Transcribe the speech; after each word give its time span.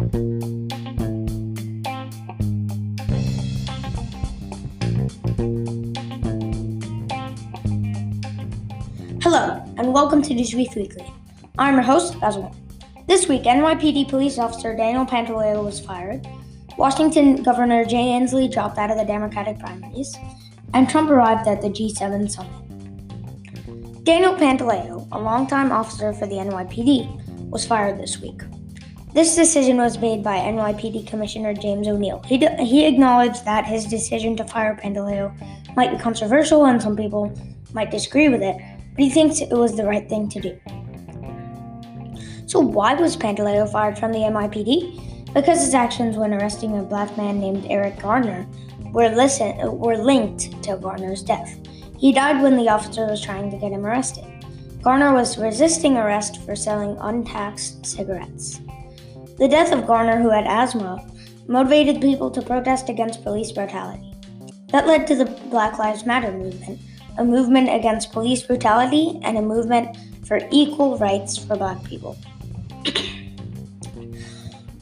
Hello, 0.00 0.08
and 9.76 9.92
welcome 9.92 10.22
to 10.22 10.32
Newsweek 10.32 10.74
Weekly. 10.74 11.12
I'm 11.58 11.74
your 11.74 11.82
host, 11.82 12.18
Basil. 12.18 12.56
This 13.08 13.28
week, 13.28 13.42
NYPD 13.42 14.08
police 14.08 14.38
officer 14.38 14.74
Daniel 14.74 15.04
Pantaleo 15.04 15.62
was 15.62 15.78
fired, 15.78 16.26
Washington 16.78 17.42
Governor 17.42 17.84
Jay 17.84 18.18
Inslee 18.18 18.50
dropped 18.50 18.78
out 18.78 18.90
of 18.90 18.96
the 18.96 19.04
Democratic 19.04 19.58
primaries, 19.58 20.16
and 20.72 20.88
Trump 20.88 21.10
arrived 21.10 21.46
at 21.46 21.60
the 21.60 21.68
G7 21.68 22.30
summit. 22.30 24.04
Daniel 24.04 24.34
Pantaleo, 24.34 25.06
a 25.12 25.20
longtime 25.20 25.70
officer 25.70 26.14
for 26.14 26.26
the 26.26 26.36
NYPD, 26.36 27.50
was 27.50 27.66
fired 27.66 28.00
this 28.00 28.18
week. 28.18 28.40
This 29.12 29.34
decision 29.34 29.76
was 29.78 29.98
made 29.98 30.22
by 30.22 30.36
NYPD 30.38 31.04
Commissioner 31.04 31.52
James 31.52 31.88
O'Neill. 31.88 32.22
He, 32.26 32.38
d- 32.38 32.46
he 32.64 32.86
acknowledged 32.86 33.44
that 33.44 33.66
his 33.66 33.84
decision 33.84 34.36
to 34.36 34.44
fire 34.44 34.78
Pantaleo 34.80 35.34
might 35.74 35.90
be 35.90 35.98
controversial 35.98 36.66
and 36.66 36.80
some 36.80 36.96
people 36.96 37.36
might 37.72 37.90
disagree 37.90 38.28
with 38.28 38.40
it, 38.40 38.56
but 38.94 39.02
he 39.02 39.10
thinks 39.10 39.40
it 39.40 39.50
was 39.50 39.76
the 39.76 39.84
right 39.84 40.08
thing 40.08 40.28
to 40.28 40.40
do. 40.40 40.60
So, 42.46 42.60
why 42.60 42.94
was 42.94 43.16
Pantaleo 43.16 43.70
fired 43.70 43.98
from 43.98 44.12
the 44.12 44.20
NYPD? 44.20 45.34
Because 45.34 45.58
his 45.58 45.74
actions 45.74 46.16
when 46.16 46.32
arresting 46.32 46.78
a 46.78 46.82
black 46.82 47.16
man 47.16 47.40
named 47.40 47.66
Eric 47.68 48.00
Garner 48.00 48.46
were, 48.92 49.08
listen, 49.08 49.56
were 49.76 49.96
linked 49.96 50.62
to 50.62 50.76
Garner's 50.76 51.22
death. 51.22 51.58
He 51.98 52.12
died 52.12 52.40
when 52.40 52.56
the 52.56 52.68
officer 52.68 53.06
was 53.06 53.20
trying 53.20 53.50
to 53.50 53.56
get 53.56 53.72
him 53.72 53.84
arrested. 53.84 54.24
Garner 54.82 55.12
was 55.12 55.36
resisting 55.36 55.96
arrest 55.96 56.40
for 56.42 56.54
selling 56.54 56.96
untaxed 57.00 57.84
cigarettes. 57.84 58.60
The 59.40 59.48
death 59.48 59.72
of 59.72 59.86
Garner, 59.86 60.20
who 60.20 60.28
had 60.28 60.46
asthma, 60.46 61.02
motivated 61.48 62.02
people 62.02 62.30
to 62.30 62.42
protest 62.42 62.90
against 62.90 63.24
police 63.24 63.50
brutality. 63.52 64.12
That 64.68 64.86
led 64.86 65.06
to 65.06 65.14
the 65.16 65.24
Black 65.48 65.78
Lives 65.78 66.04
Matter 66.04 66.30
movement, 66.30 66.78
a 67.16 67.24
movement 67.24 67.70
against 67.74 68.12
police 68.12 68.42
brutality 68.42 69.18
and 69.22 69.38
a 69.38 69.42
movement 69.42 69.96
for 70.26 70.40
equal 70.50 70.98
rights 70.98 71.38
for 71.38 71.56
black 71.56 71.82
people. 71.84 72.18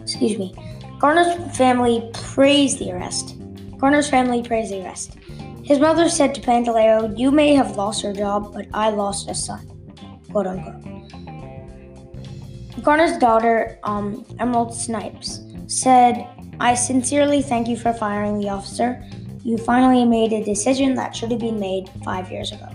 Excuse 0.00 0.38
me. 0.38 0.54
Garner's 0.98 1.54
family 1.54 2.08
praised 2.14 2.78
the 2.78 2.92
arrest. 2.92 3.36
Garner's 3.76 4.08
family 4.08 4.42
praised 4.42 4.72
the 4.72 4.82
arrest. 4.82 5.18
His 5.64 5.78
mother 5.80 6.08
said 6.08 6.34
to 6.34 6.40
Pantaleo, 6.40 7.14
You 7.18 7.30
may 7.30 7.54
have 7.54 7.76
lost 7.76 8.02
your 8.02 8.14
job, 8.14 8.54
but 8.54 8.66
I 8.72 8.88
lost 8.88 9.28
a 9.28 9.34
son. 9.34 9.68
Quote 10.30 10.46
unquote. 10.46 10.95
Garner's 12.82 13.16
daughter, 13.18 13.78
um, 13.84 14.24
Emerald 14.38 14.74
Snipes, 14.74 15.40
said, 15.66 16.28
I 16.60 16.74
sincerely 16.74 17.42
thank 17.42 17.68
you 17.68 17.76
for 17.76 17.92
firing 17.92 18.38
the 18.38 18.48
officer. 18.48 19.02
You 19.42 19.58
finally 19.58 20.04
made 20.04 20.32
a 20.32 20.44
decision 20.44 20.94
that 20.94 21.14
should 21.14 21.30
have 21.30 21.40
been 21.40 21.60
made 21.60 21.88
five 22.04 22.30
years 22.30 22.52
ago. 22.52 22.68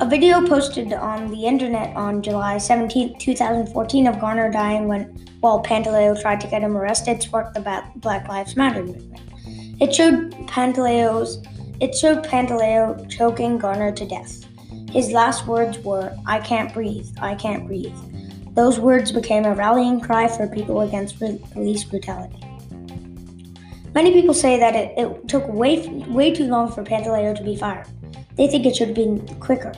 A 0.00 0.06
video 0.06 0.44
posted 0.46 0.92
on 0.92 1.30
the 1.30 1.44
internet 1.44 1.94
on 1.96 2.22
July 2.22 2.58
17, 2.58 3.18
2014, 3.18 4.06
of 4.06 4.20
Garner 4.20 4.50
dying 4.50 4.88
when, 4.88 5.04
while 5.40 5.62
Pantaleo 5.62 6.20
tried 6.20 6.40
to 6.40 6.48
get 6.48 6.62
him 6.62 6.76
arrested, 6.76 7.22
sparked 7.22 7.54
the 7.54 7.84
Black 7.96 8.28
Lives 8.28 8.56
Matter 8.56 8.82
movement. 8.82 9.20
It 9.80 9.94
showed 9.94 10.32
Pantaleo's 10.48 11.42
it 11.80 11.94
showed 11.94 12.24
Pantaleo 12.24 13.08
choking 13.10 13.58
Garner 13.58 13.90
to 13.92 14.06
death. 14.06 14.44
His 14.90 15.10
last 15.10 15.46
words 15.46 15.78
were, 15.80 16.16
"I 16.24 16.38
can't 16.38 16.72
breathe. 16.72 17.08
I 17.20 17.34
can't 17.34 17.66
breathe." 17.66 17.92
Those 18.54 18.78
words 18.78 19.10
became 19.10 19.44
a 19.44 19.54
rallying 19.54 20.00
cry 20.00 20.28
for 20.28 20.46
people 20.46 20.82
against 20.82 21.18
police 21.18 21.82
brutality. 21.82 22.40
Many 23.94 24.12
people 24.12 24.34
say 24.34 24.58
that 24.58 24.76
it, 24.76 24.96
it 24.96 25.28
took 25.28 25.46
way 25.48 25.86
way 26.08 26.32
too 26.32 26.46
long 26.46 26.70
for 26.70 26.84
Pantaleo 26.84 27.36
to 27.36 27.42
be 27.42 27.56
fired. 27.56 27.86
They 28.36 28.46
think 28.46 28.64
it 28.64 28.76
should 28.76 28.88
have 28.88 28.96
been 28.96 29.26
quicker. 29.40 29.72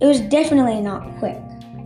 It 0.00 0.06
was 0.06 0.20
definitely 0.20 0.80
not 0.80 1.18
quick. 1.18 1.38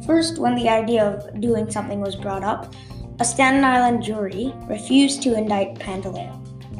First, 0.06 0.38
when 0.38 0.54
the 0.54 0.68
idea 0.68 1.04
of 1.04 1.40
doing 1.40 1.70
something 1.70 2.00
was 2.00 2.16
brought 2.16 2.42
up, 2.42 2.74
a 3.20 3.24
Staten 3.24 3.64
Island 3.64 4.02
jury 4.02 4.54
refused 4.68 5.22
to 5.22 5.34
indict 5.34 5.78
Pantaleo. 5.78 6.34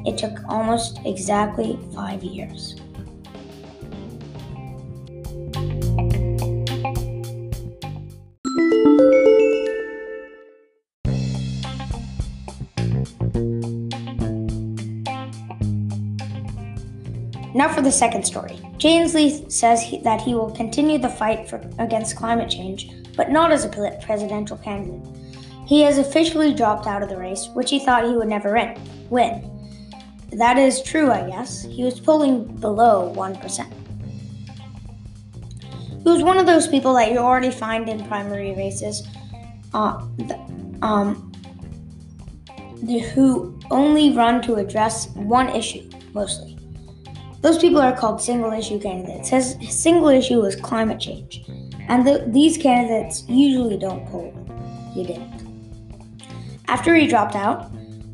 It 0.06 0.16
took 0.16 0.38
almost 0.48 1.00
exactly 1.04 1.78
five 1.94 2.22
years. 2.22 2.76
Now 17.58 17.68
for 17.68 17.82
the 17.82 17.90
second 17.90 18.22
story. 18.22 18.56
Jay 18.76 19.00
Inslee 19.00 19.50
says 19.50 19.82
he, 19.82 19.98
that 20.02 20.20
he 20.20 20.32
will 20.32 20.52
continue 20.52 20.96
the 20.96 21.08
fight 21.08 21.48
for, 21.48 21.60
against 21.80 22.14
climate 22.14 22.48
change, 22.48 22.88
but 23.16 23.32
not 23.32 23.50
as 23.50 23.64
a 23.64 23.68
presidential 24.00 24.56
candidate. 24.58 25.04
He 25.66 25.80
has 25.80 25.98
officially 25.98 26.54
dropped 26.54 26.86
out 26.86 27.02
of 27.02 27.08
the 27.08 27.16
race, 27.16 27.48
which 27.54 27.70
he 27.70 27.80
thought 27.80 28.04
he 28.04 28.12
would 28.12 28.28
never 28.28 28.52
win. 29.10 29.50
That 30.30 30.56
is 30.56 30.80
true, 30.84 31.10
I 31.10 31.28
guess. 31.28 31.64
He 31.64 31.82
was 31.82 31.98
polling 31.98 32.44
below 32.58 33.12
1%. 33.16 33.72
He 36.04 36.08
was 36.08 36.22
one 36.22 36.38
of 36.38 36.46
those 36.46 36.68
people 36.68 36.94
that 36.94 37.10
you 37.10 37.18
already 37.18 37.50
find 37.50 37.88
in 37.88 38.06
primary 38.06 38.54
races 38.54 39.04
uh, 39.74 40.00
um, 40.80 41.32
who 43.14 43.58
only 43.72 44.14
run 44.14 44.42
to 44.42 44.54
address 44.54 45.08
one 45.16 45.48
issue, 45.48 45.90
mostly. 46.14 46.57
Those 47.48 47.56
people 47.56 47.80
are 47.80 47.96
called 47.96 48.20
single 48.20 48.52
issue 48.52 48.78
candidates. 48.78 49.30
His, 49.30 49.56
single 49.70 50.10
issue 50.10 50.42
was 50.42 50.54
climate 50.54 51.00
change, 51.00 51.46
and 51.88 52.06
the, 52.06 52.26
these 52.26 52.58
candidates 52.58 53.24
usually 53.26 53.78
don't 53.78 54.06
poll. 54.06 54.34
He 54.92 55.02
didn't. 55.02 55.48
After 56.68 56.94
he 56.94 57.06
dropped 57.06 57.34
out, 57.34 57.70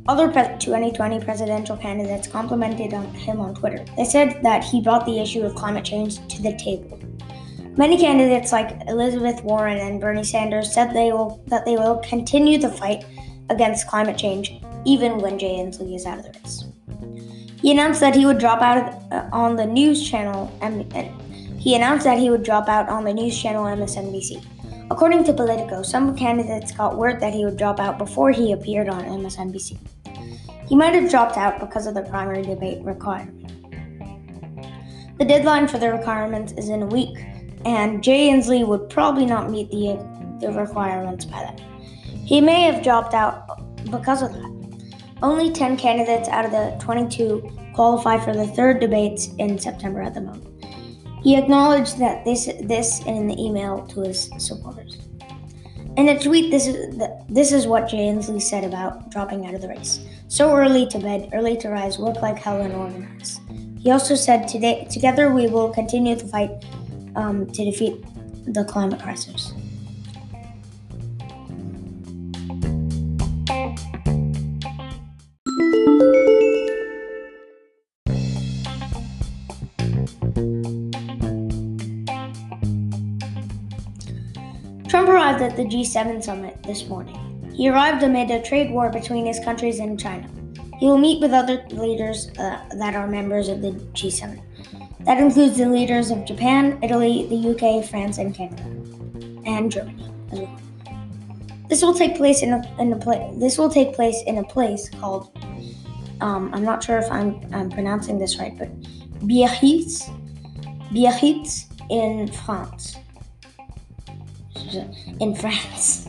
other 0.06 0.28
pre- 0.30 0.56
2020 0.60 1.18
presidential 1.24 1.76
candidates 1.76 2.28
complimented 2.28 2.94
on 2.94 3.06
him 3.06 3.40
on 3.40 3.56
Twitter. 3.56 3.84
They 3.96 4.04
said 4.04 4.40
that 4.44 4.62
he 4.62 4.80
brought 4.80 5.04
the 5.04 5.18
issue 5.18 5.42
of 5.42 5.56
climate 5.56 5.84
change 5.84 6.24
to 6.28 6.40
the 6.40 6.56
table. 6.56 7.00
Many 7.76 7.98
candidates 7.98 8.52
like 8.52 8.86
Elizabeth 8.86 9.42
Warren 9.42 9.78
and 9.78 10.00
Bernie 10.00 10.22
Sanders 10.22 10.72
said 10.72 10.94
they 10.94 11.10
will 11.10 11.42
that 11.48 11.64
they 11.64 11.74
will 11.74 11.96
continue 12.08 12.58
the 12.58 12.70
fight 12.70 13.04
against 13.50 13.88
climate 13.88 14.16
change 14.16 14.60
even 14.84 15.18
when 15.18 15.40
Jay 15.40 15.56
Inslee 15.56 15.96
is 15.96 16.06
out 16.06 16.18
of 16.18 16.24
the 16.24 16.38
race. 16.38 16.63
He 17.64 17.70
announced 17.70 18.00
that 18.00 18.14
he 18.14 18.26
would 18.26 18.36
drop 18.36 18.60
out 18.60 18.92
uh, 19.10 19.26
on 19.32 19.56
the 19.56 19.64
news 19.64 20.06
channel. 20.06 20.52
he 21.58 21.75
announced 21.75 22.04
that 22.04 22.19
he 22.19 22.28
would 22.28 22.42
drop 22.42 22.69
out 22.69 22.91
on 22.91 23.04
the 23.04 23.14
news 23.14 23.41
channel 23.41 23.64
MSNBC. 23.64 24.44
According 24.91 25.25
to 25.25 25.32
Politico, 25.32 25.80
some 25.82 26.14
candidates 26.14 26.72
got 26.72 26.98
word 26.98 27.20
that 27.20 27.32
he 27.32 27.47
would 27.47 27.56
drop 27.56 27.80
out 27.80 27.97
before 27.97 28.30
he 28.32 28.52
appeared 28.52 28.91
on 28.91 29.02
MSNBC. 29.04 29.78
He 30.69 30.76
might 30.76 30.92
have 30.92 31.10
dropped 31.10 31.38
out 31.38 31.58
because 31.58 31.86
of 31.86 31.94
the 31.94 32.02
primary 32.02 32.42
debate 32.42 32.82
requirement. 32.82 33.48
The 35.19 35.25
deadline 35.25 35.66
for 35.66 35.78
the 35.78 35.91
requirements 35.91 36.52
is 36.58 36.69
in 36.69 36.82
a 36.82 36.86
week, 36.86 37.16
and 37.64 38.04
Jay 38.04 38.28
Inslee 38.28 38.66
would 38.66 38.91
probably 38.91 39.25
not 39.25 39.48
meet 39.50 39.70
the, 39.70 39.96
the 40.38 40.52
requirements 40.52 41.25
by 41.25 41.38
then. 41.38 41.56
He 42.26 42.42
may 42.42 42.60
have 42.64 42.84
dropped 42.84 43.14
out 43.14 43.58
because 43.91 44.20
of 44.20 44.34
that. 44.34 44.53
Only 45.24 45.50
10 45.50 45.78
candidates 45.78 46.28
out 46.28 46.44
of 46.44 46.50
the 46.50 46.76
22 46.84 47.50
qualify 47.72 48.18
for 48.18 48.34
the 48.34 48.46
third 48.46 48.78
debates 48.78 49.30
in 49.38 49.58
September 49.58 50.02
at 50.02 50.12
the 50.12 50.20
moment. 50.20 50.66
He 51.22 51.34
acknowledged 51.34 51.98
that 51.98 52.26
this 52.26 52.44
this 52.60 53.00
in 53.06 53.26
the 53.26 53.42
email 53.42 53.86
to 53.86 54.02
his 54.02 54.28
supporters. 54.36 54.98
In 55.96 56.10
a 56.10 56.20
tweet, 56.20 56.50
this 56.50 56.66
is 56.66 56.98
the, 56.98 57.24
this 57.30 57.52
is 57.52 57.66
what 57.66 57.88
Jay 57.88 58.04
Inslee 58.12 58.43
said 58.43 58.64
about 58.64 59.10
dropping 59.10 59.46
out 59.46 59.54
of 59.54 59.62
the 59.62 59.69
race. 59.69 60.00
So 60.28 60.54
early 60.54 60.87
to 60.88 60.99
bed, 60.99 61.31
early 61.32 61.56
to 61.56 61.70
rise, 61.70 61.99
work 61.99 62.20
like 62.20 62.37
hell 62.37 62.60
and 62.60 62.75
organize. 62.75 63.40
He 63.78 63.90
also 63.90 64.14
said, 64.14 64.46
"Today, 64.46 64.87
together 64.90 65.32
we 65.32 65.46
will 65.46 65.70
continue 65.70 66.16
to 66.16 66.26
fight 66.26 66.50
um, 67.16 67.46
to 67.46 67.64
defeat 67.64 68.04
the 68.44 68.64
climate 68.64 69.00
crisis." 69.00 69.54
Arrived 85.34 85.52
at 85.52 85.56
the 85.56 85.64
G7 85.64 86.22
summit 86.22 86.62
this 86.62 86.86
morning. 86.86 87.19
He 87.52 87.69
arrived 87.69 88.04
amid 88.04 88.31
a 88.31 88.40
trade 88.40 88.70
war 88.70 88.88
between 88.88 89.26
his 89.26 89.40
countries 89.40 89.81
and 89.81 89.98
China. 89.98 90.28
He 90.78 90.86
will 90.86 90.98
meet 90.98 91.20
with 91.20 91.32
other 91.32 91.64
leaders 91.70 92.31
uh, 92.38 92.62
that 92.78 92.94
are 92.94 93.08
members 93.08 93.48
of 93.48 93.60
the 93.60 93.72
G7. 93.98 94.40
That 95.00 95.19
includes 95.19 95.58
the 95.58 95.69
leaders 95.69 96.12
of 96.12 96.25
Japan, 96.25 96.78
Italy, 96.82 97.26
the 97.26 97.50
UK, 97.50 97.84
France, 97.84 98.19
and 98.19 98.32
Canada, 98.32 98.62
and 99.44 99.72
Germany 99.72 100.08
as 100.31 100.38
well. 100.38 100.60
This 101.69 101.82
will 101.82 101.94
take 101.94 102.16
place 102.16 102.42
in 102.42 102.52
a 102.52 102.76
in 102.78 102.92
a 102.92 102.96
place. 102.96 103.34
This 103.40 103.58
will 103.58 103.70
take 103.70 103.92
place 103.92 104.22
in 104.26 104.38
a 104.38 104.44
place 104.44 104.88
called. 104.88 105.37
Um, 106.20 106.50
I'm 106.54 106.64
not 106.64 106.84
sure 106.84 106.98
if 106.98 107.10
I'm 107.10 107.40
I'm 107.52 107.70
pronouncing 107.70 108.19
this 108.20 108.38
right, 108.38 108.56
but 108.56 108.69
Biarritz, 109.26 110.08
Biarritz 110.92 111.66
in 111.90 112.28
France. 112.28 112.98
In 115.20 115.34
France. 115.34 116.08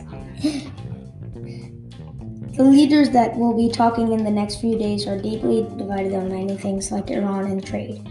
the 2.56 2.62
leaders 2.64 3.10
that 3.10 3.36
will 3.36 3.56
be 3.56 3.70
talking 3.70 4.12
in 4.12 4.24
the 4.24 4.30
next 4.30 4.60
few 4.60 4.78
days 4.78 5.06
are 5.06 5.20
deeply 5.20 5.62
divided 5.76 6.14
on 6.14 6.28
many 6.28 6.56
things 6.56 6.90
like 6.90 7.10
Iran 7.10 7.44
and 7.46 7.64
trade. 7.64 8.06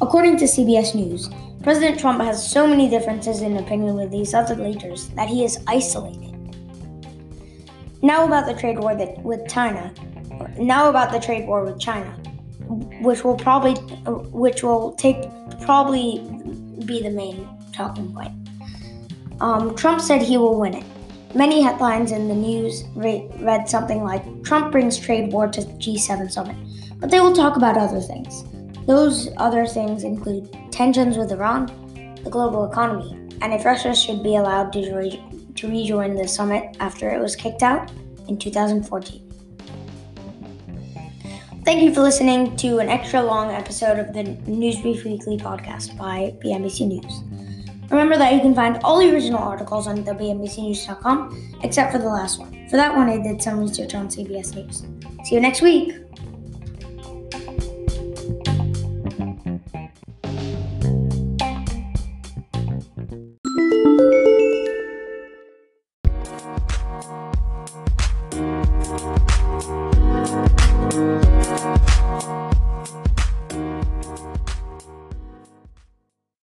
According 0.00 0.36
to 0.38 0.44
CBS 0.44 0.94
News, 0.94 1.30
President 1.62 1.98
Trump 1.98 2.20
has 2.20 2.46
so 2.48 2.66
many 2.66 2.88
differences 2.88 3.42
in 3.42 3.56
opinion 3.56 3.96
with 3.96 4.10
these 4.10 4.34
other 4.34 4.54
leaders 4.54 5.08
that 5.16 5.28
he 5.28 5.44
is 5.44 5.58
isolated. 5.66 6.32
Now 8.02 8.24
about 8.24 8.46
the 8.46 8.54
trade 8.54 8.78
war 8.78 8.94
that, 8.94 9.18
with 9.24 9.48
China. 9.48 9.92
Now 10.58 10.90
about 10.90 11.10
the 11.10 11.18
trade 11.18 11.48
war 11.48 11.64
with 11.64 11.80
China, 11.80 12.10
which 13.00 13.24
will 13.24 13.36
probably, 13.36 13.74
which 14.30 14.62
will 14.62 14.92
take 14.92 15.24
probably 15.62 16.18
be 16.84 17.02
the 17.02 17.10
main 17.10 17.48
talking 17.72 18.12
point. 18.12 18.45
Um, 19.40 19.74
Trump 19.76 20.00
said 20.00 20.22
he 20.22 20.38
will 20.38 20.58
win 20.58 20.74
it. 20.74 20.84
Many 21.34 21.60
headlines 21.60 22.12
in 22.12 22.28
the 22.28 22.34
news 22.34 22.84
read 22.94 23.68
something 23.68 24.02
like 24.02 24.24
Trump 24.42 24.72
brings 24.72 24.98
trade 24.98 25.32
war 25.32 25.48
to 25.48 25.60
G7 25.60 26.30
summit, 26.30 26.56
but 26.98 27.10
they 27.10 27.20
will 27.20 27.34
talk 27.34 27.56
about 27.56 27.76
other 27.76 28.00
things. 28.00 28.44
Those 28.86 29.28
other 29.36 29.66
things 29.66 30.04
include 30.04 30.48
tensions 30.70 31.18
with 31.18 31.32
Iran, 31.32 31.66
the 32.24 32.30
global 32.30 32.70
economy, 32.70 33.10
and 33.42 33.52
if 33.52 33.64
Russia 33.64 33.94
should 33.94 34.22
be 34.22 34.36
allowed 34.36 34.72
to, 34.72 34.94
re- 34.94 35.22
to 35.56 35.68
rejoin 35.68 36.14
the 36.14 36.26
summit 36.26 36.76
after 36.80 37.10
it 37.10 37.20
was 37.20 37.36
kicked 37.36 37.62
out 37.62 37.90
in 38.28 38.38
2014. 38.38 39.22
Thank 41.64 41.82
you 41.82 41.92
for 41.92 42.00
listening 42.00 42.56
to 42.58 42.78
an 42.78 42.88
extra 42.88 43.20
long 43.20 43.50
episode 43.50 43.98
of 43.98 44.14
the 44.14 44.22
Newsbrief 44.50 45.04
Weekly 45.04 45.36
podcast 45.36 45.98
by 45.98 46.32
BNBC 46.40 46.86
News. 46.86 47.35
Remember 47.90 48.16
that 48.16 48.34
you 48.34 48.40
can 48.40 48.54
find 48.54 48.78
all 48.82 48.98
the 48.98 49.12
original 49.12 49.38
articles 49.38 49.86
on 49.86 50.04
WNBCNews.com 50.04 51.58
except 51.62 51.92
for 51.92 51.98
the 51.98 52.08
last 52.08 52.38
one. 52.38 52.68
For 52.68 52.76
that 52.76 52.94
one, 52.94 53.08
I 53.08 53.18
did 53.18 53.42
some 53.42 53.60
research 53.60 53.94
on 53.94 54.08
CBS 54.08 54.54
News. 54.54 54.84
See 55.24 55.34
you 55.34 55.40
next 55.40 55.62
week. 55.62 56.05